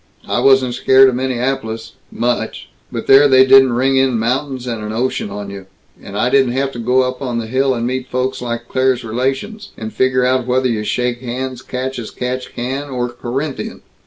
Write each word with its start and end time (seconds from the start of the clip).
I 0.27 0.39
wasn't 0.39 0.73
scared 0.73 1.09
of 1.09 1.13
Minneapolis 1.13 1.91
much 2.11 2.69
but 2.91 3.05
there 3.05 3.27
they 3.27 3.45
didn't 3.45 3.73
ring 3.73 3.97
in 3.97 4.17
mountains 4.17 4.65
and 4.65 4.83
an 4.83 4.91
ocean 4.91 5.29
on 5.29 5.51
you. 5.51 5.67
And 6.01 6.17
I 6.17 6.31
didn't 6.31 6.53
have 6.53 6.71
to 6.71 6.79
go 6.79 7.03
up 7.03 7.21
on 7.21 7.37
the 7.37 7.45
hill 7.45 7.75
and 7.75 7.85
meet 7.85 8.09
folks 8.09 8.41
like 8.41 8.67
Claire's 8.67 9.03
relations, 9.03 9.69
and 9.77 9.93
figure 9.93 10.25
out 10.25 10.47
whether 10.47 10.67
you 10.67 10.83
shake 10.83 11.19
hands 11.21 11.61
catch 11.61 11.99
as 11.99 12.09
catch 12.09 12.55
can 12.55 12.89
or 12.89 13.09
Corinthian. 13.09 13.83